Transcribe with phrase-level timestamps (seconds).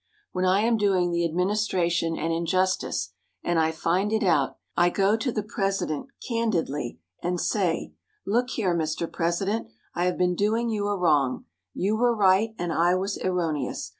[0.31, 3.13] When I am doing the administration an injustice,
[3.43, 7.93] and I find it out, I go to the president candidly, and say:
[8.25, 9.05] "Look here, Mr.
[9.07, 11.45] President, I have been doing you a wrong.
[11.75, 13.89] You were right and I was erroneous.